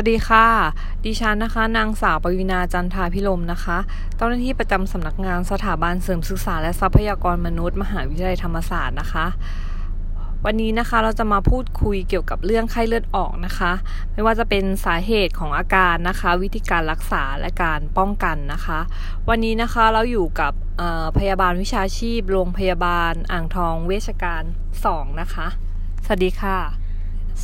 [0.00, 0.46] วัสดีค่ะ
[1.04, 3.78] ดิฉันนะคะ นางสาวปวีนาจันทาพิลมนะคะ
[4.16, 9.26] เจ้าหน้าที่ประจำสำนักงานสถาบันเสริมศึกษาและทรัพยากรมนุษย์ มหาวิทยาลัยธรรมศาสตร์นะคะ
[10.44, 13.72] วันนี้นะคะเราจะมาพูดคุยเกี่ยวกับเรื่องไข้เลือดออกนะคะ
[14.12, 18.78] ไม่ว่าจะเป็นสาเหตุของอาการนะคะ วิธีการรักษาและการป้องกันนะคะ
[19.28, 20.52] วันนี้นะคะเราอยู่กับ
[21.18, 24.42] พยาบาลวิชาชีพ โรงพยาบาลอ่างทองเวชการ
[24.82, 25.46] 2 นะคะ
[26.04, 26.77] สวัสดีค่ะ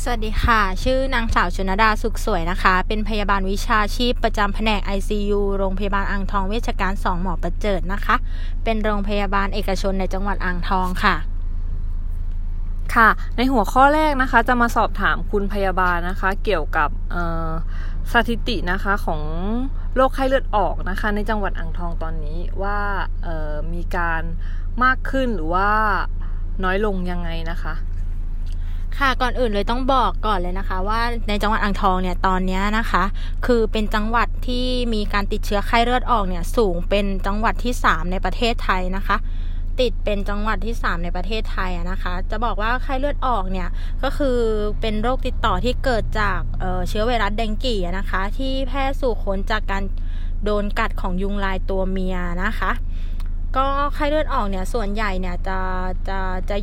[0.00, 8.16] สวัสดีค่ะ ชื่อนางสาวชนดาสุขสวยนะคะ เป็นพยาบาลวิชาชีพประจำแผนก ICU โรงพยาบาลอ่างทองเวชการ 2 หมอประเจิดนะคะ
[8.64, 11.16] เป็นโรงพยาบาลเอกชนในจังหวัดอ่างทองค่ะ
[12.94, 16.88] ค่ะ ในหัวข้อแรกนะคะ จะมาสอบถามคุณพยาบาลนะคะ เกี่ยวกับ
[18.12, 19.22] สถิตินะคะของ
[19.94, 22.78] โรคไข้เลือดออกนะคะ ในจังหวัดอ่างทองตอนนี้ว่า
[23.74, 24.22] มีการ
[24.84, 25.68] มากขึ้นหรือว่า
[26.64, 27.74] น้อยลงยังไงนะคะ
[28.98, 33.04] ค่ะก่อนอื่นเลยต้องบอกก่อนเลยนะคะ ว่าในจังหวัดอ่างทองเนี่ยตอนนี้นะคะ
[33.46, 39.16] คือเป็นจังหวัดที่มีการติดเชื้อไข้เลือดออกเนี่ยสูงเป็นจังหวัดที่ 3 ในประเทศไทยนะคะ
[39.80, 43.68] ติดเป็นจังหวัดที่ 3 ในประเทศไทยนะคะ จะบอกว่าไข้เลือดออกเนี่ย
[44.02, 44.38] ก็คือ
[44.80, 49.82] เป็นโรคติดต่อที่เกิดจากเเชื้อไวรัสแดงกีนะคะ ที่แพร่สู่คนจากการ
[50.44, 52.72] โดนกัดของยุงลายตัวเมียนะคะ
[53.56, 55.58] ก็ไข้เลือดออกเนี่ยส่วนใหญ่เนี่ยจะ
[56.08, 56.18] จะ
[56.50, 56.56] จะ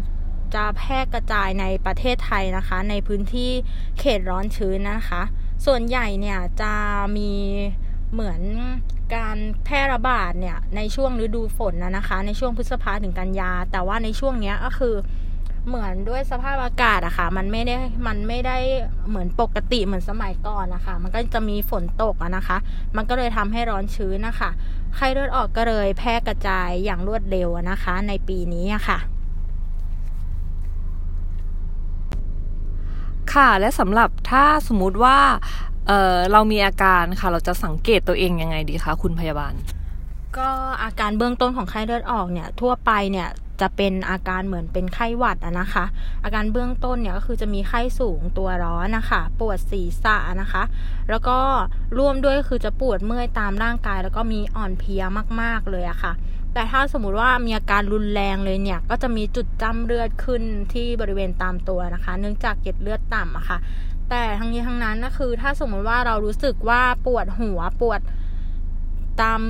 [0.55, 3.51] จะแพร่กระจายในประเทศไทยนะคะ ในพื้นที่
[3.99, 5.21] เขตร้อนชื้นนะคะ
[5.65, 6.73] ส่วนใหญ่เนี่ยจะ
[7.17, 7.31] มี
[8.13, 8.41] เหมือน
[9.15, 14.95] การแพร่ระบาดเนี่ยในช่วงฤดูฝนนะนะคะ ในช่วงพฤษภาถึงกันยา แต่ว่าในช่วงนี้ก็คือ
[15.67, 17.75] เหมือนด้วยสภาพอากาศอะคะ่ะ มันไม่ได้
[18.07, 18.57] มันไม่ได้
[19.09, 22.57] เหมือนปกติเหมือนสมัยก่อนนะคะมันก็จะมีฝนตกอะนะคะ
[22.95, 24.49] มันก็เลยทำให้ร้อนชื้นนะคะ
[24.95, 28.99] ไข้เลือดออกก็เลยแพร่กระจายอย่างรวดเร็วนะคะ ในปีนี้อะค่ะ
[33.33, 35.17] ค่ะ และสำหรับถ้าสมมุติว่า
[35.87, 39.53] เเรามีอาการค่ะ เราจะสังเกตตัวเองยังไงดีคะคุณพยาบาล
[40.37, 40.49] ก็
[40.83, 43.27] อาการเบื้องต้นของไข้เลือดออกเนี่ย ทั่วไปเนี่ย
[43.61, 45.85] จะเป็นอาการเหมือนเป็นไข้หวัดนะคะ
[46.23, 50.63] อาการเบื้องต้นเนี่ยก็คือจะมีไข้สูงตัวร้อนนะคะปวดศีรษะนะคะ
[51.09, 51.37] แล้วก็
[51.97, 55.03] ร่วมด้วยก็คือจะปวดเมื่อยตามร่างกาย แล้วก็มีอ่อนเพลีย
[55.41, 56.13] มาก ๆเลยอะคะ่ะ
[56.53, 60.43] แต่ถ้าสมมติว่ามีอาการรุนแรงเลยเนี่ย ก็จะมีจุดจ้ำเลือดขึ้น
[60.73, 63.57] ที่บริเวณตามตัวนะคะ เนื่องจากเกล็ดเลือดต่ำอะคะ่ะ
[64.09, 67.99] แต่ทั้งนี้ทั้งนั้นก็คือถ้าสมมติว่าเรารู้สึกว่าปวดหัวปวด
[69.21, 69.41] ตาม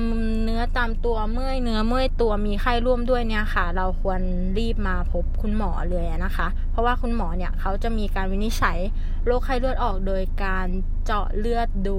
[0.44, 4.20] เนื้อตามตัวเมื่อยเนื้อเมื่อยตัวมีไข้ร่วมด้วยเนี่ยค่ะ เราควร
[4.58, 8.78] รีบมาพบคุณหมอเลยนะคะ เพราะว่าคุณหมอเนี่ยเขาจะมีการวินิจฉัย
[9.24, 10.66] โรคไข้เลือดออกโดยการ
[11.04, 11.98] เจาะเลือดดู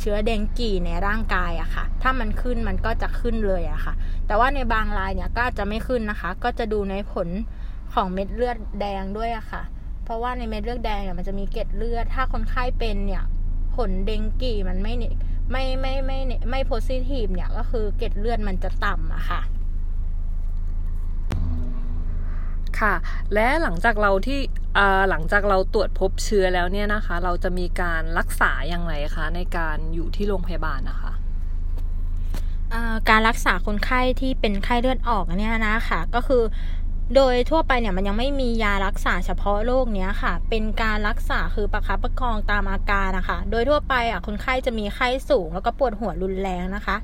[0.00, 3.94] เชื้อเดงกีในร่างกายอะค่ะ ถ้ามันขึ้นมันก็จะขึ้นเลยอะค่ะ
[4.26, 7.28] แต่ว่าในบางรายเนี่ยก็จะไม่ขึ้นนะคะ ก็จะดูในผล
[7.94, 9.62] ของเม็ดเลือดแดงด้วยอะค่ะ
[10.04, 13.24] เพราะว่าในเม็ดเลือดแดงเนี่ยมันจะมีเกล็ดเลือด ถ้าคนไข้เป็นเนี่ย
[13.76, 14.94] ผลเดงกีมันไม่
[15.50, 16.18] ไม่ไม่ไม่
[16.50, 19.40] ไม่โพซิทีฟเนี่ยก็คือเกล็ดเลือดมันจะต่ำอะค่ะ
[22.80, 22.94] ค่ะ
[23.34, 24.40] และหลังจากเราที่
[25.10, 31.12] หลังจากเราตรวจพบเชื้อแล้วเนี่ยนะคะ เราจะมีการรักษาอย่างไรคะในการอยู่ที่โรงพยาบาลนะคะ
[33.10, 36.42] การรักษาคนไข้ที่เป็นไข้เลือดออกเนี่ยนะคะก็คือ
[37.16, 46.96] โดยทั่วไปเนี่ยมันยังไม่มียารักษาเฉพาะโรคเนี้ยค่ะ เป็นการรักษาคือประคับประคองตามอาการนะคะ โดยทั่วไปอะคนไข้จะมีไข้สูงแล้วก็ปวดหัวรุนแรงนะคะ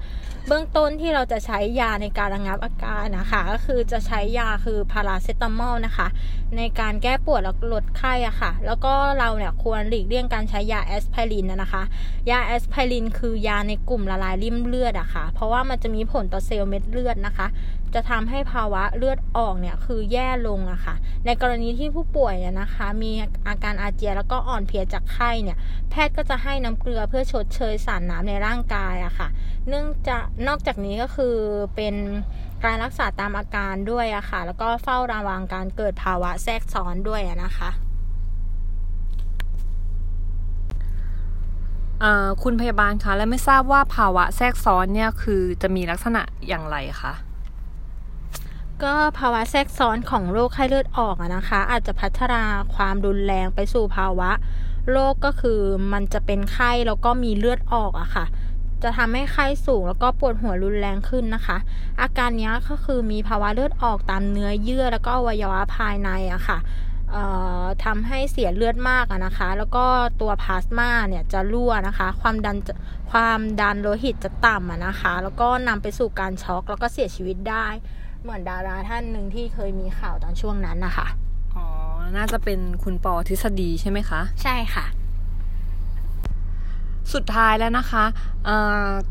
[0.46, 6.08] เบื้องต้นที่เราจะใช้ยาในการระงับอาการนะคะ ก็คือจะใช้ยาคือพาราเซตามอลนะคะ
[6.56, 11.82] ในการแก้ปวดแล้วลดไข้อะค่ะ แล้วก็เราเนี่ยควรหลีกเลี่ยงการใช้ยาแอสไพรินนะคะ
[12.30, 17.46] ยาแอสไพรินคือยาในกลุ่มละลายลิ่มเลือดอะค่ะ เพราะว่ามันจะมีผลต่อเซลล์เม็ดเลือดนะคะ
[17.94, 20.94] จะทำให้ภาวะเลือดออกเนี่ยคือแย่ลงอะค่ะ
[21.26, 23.12] ในกรณีที่ผู้ป่วยเนี่ยนะคะ มี
[23.48, 25.58] อาการอาเจียนแล้วก็อ่อนเพลียจากไข้เนี่ย
[25.90, 29.28] แพทย์ก็จะให้น้ำเกลือเพื่อชดเชยสารน้ำในร่างกายอะค่ะ
[29.68, 31.36] เนื่องจากนอกจากนี้ก็คือ
[31.76, 31.94] เป็น
[32.64, 37.70] การรักษาตามอาการด้วยอะค่ะ แล้วก็เฝ้าระวังการเกิดภาวะแทรกซ้อนด้วยนะคะ
[42.42, 47.12] คุณพยาบาลคะ และไม่ทราบว่าภาวะแทรกซ้อนเนี่ยคือจะมีลักษณะอย่างไรคะ
[48.84, 52.42] ก็ภาวะแทรกซ้อนของโรคไข้เลือดออกนะคะ อาจจะพัฒนา
[52.74, 54.30] ความรุนแรงไปสู่ภาวะ
[54.90, 55.60] โรคก็คือ
[55.92, 58.26] มันจะเป็นไข้แล้วก็มีเลือดออกอะค่ะ
[58.82, 61.56] จะทำให้ไข้สูงแล้วก็ปวดหัวรุนแรงขึ้นนะคะ
[62.00, 66.58] อาการนี้ก็คือมีภาวะเลือดออกตามเนื้อเยื่อแล้วก็อวัยวะภายในอะค่ะ
[67.84, 69.84] ทำให้เสียเลือดมากนะคะ แล้วก็
[70.20, 72.56] ตัวพลาสมาเนี่ยจะรั่วนะคะ ความดัน
[73.10, 77.66] ความดันโลหิตจะต่ำนะคะ แล้วก็นำไปสู่การช็อกแล้วก็เสียชีวิตได้
[78.26, 81.06] เหมือนดาราท่านหนึ่งที่เคยมีข่าวตอนช่วงนั้นนะคะ
[81.56, 81.66] อ๋อ
[82.16, 84.86] น่าจะเป็นคุณปอทฤษฎีใช่ไหมคะ ใช่ค่ะ
[87.14, 88.04] สุดท้ายแล้วนะคะ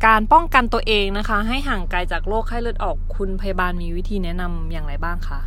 [0.06, 5.40] การป้องกันตัวเองนะคะ ให้ห่างไกลจากโรคไข้เลือดออกคุณพยาบาลมีวิธีแนะนำอย่างไรบ้างคะ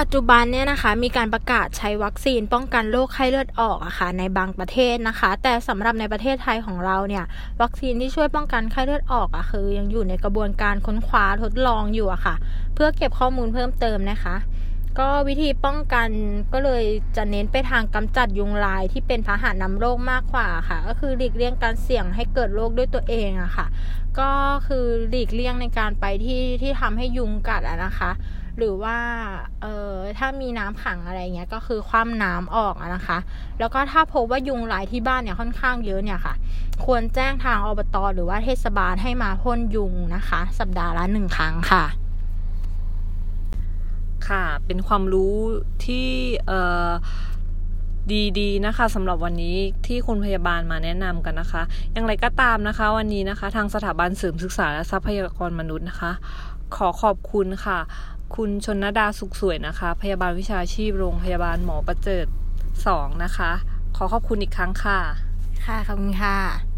[0.00, 7.24] ปัจจุบันเนี่ยนะคะมีการประกาศใช้วัคซีนป้องกันโรคไข้เลือดออกอะคะ่ะในบางประเทศนะคะ แต่สำหรับในประเทศไทยของเราเนี่ย
[7.62, 12.34] วัคซีนที่ช่วยป้องกันไข้เลือดออกอะคือ ยังอยู่ในกระบวนการค้นคว้าทดลองอยู่อะคะ่ะ
[12.74, 14.36] เพื่อเก็บข้อมูลเพิ่มเติมนะคะ
[14.98, 16.08] ก็วิธีป้องกัน
[16.52, 16.84] ก็เลย
[17.16, 23.66] จะเน้นไปทางกำจัดยุงลายที่เป็นพาหะนำโรคมากกว่าค่ะ ก็คือหลีกเลี่ยงการเสี่ยงให้เกิดโรคด้วยตัวเองอะค่ะ
[24.18, 24.30] ก็
[24.68, 28.10] คือหลีกเลี่ยงในการไปที่ที่ทำให้ยุงกัดอะนะคะ
[28.58, 28.96] หรือว่า
[29.62, 33.18] เอ่อถ้ามีน้ำขังอะไรเงี้ยก็คือคว่ำน้ำออกนะคะ
[33.60, 36.34] แล้วก็ถ้าพบว่ายุงลายที่บ้านเนี่ยค่อนข้างเยอะเนี่ยค่ะ
[36.84, 41.84] ควรแจ้งทางอบตหรือว่าเทศบาลให้มาพ่นยุงนะคะ สัปดาห์ละหนึ่งครั้งค่ะ
[44.28, 45.34] ค่ะเป็นความรู้
[45.84, 46.08] ที่
[46.46, 46.90] เอ่อ
[48.38, 49.56] ดีๆนะคะสำหรับวันนี้
[49.86, 51.62] ที่คุณพยาบาลมาแนะนำกันนะคะ
[51.92, 56.12] อย่างไรก็ตามนะคะ วันนี้นะคะ ทางสถาบันเสริมศึกษาและทรัพยากรมนุษย์นะคะ
[56.76, 57.78] ขอขอบคุณค่ะ
[58.36, 62.26] คุณชนนดาสุขสวยนะคะ พยาบาลวิชาชีพโรงพยาบาลหมอประเจิด
[62.86, 63.52] สองนะคะ
[63.96, 65.00] ขอขอบคุณอีกครั้งค่ะ
[65.66, 66.71] ค่ะ ขอบคุณค่ะ